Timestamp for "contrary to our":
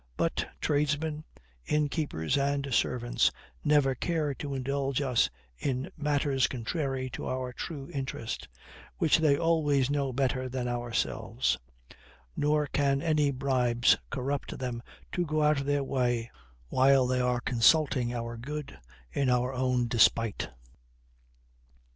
6.47-7.53